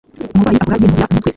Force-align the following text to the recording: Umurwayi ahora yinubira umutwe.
Umurwayi 0.33 0.57
ahora 0.61 0.77
yinubira 0.79 1.07
umutwe. 1.09 1.29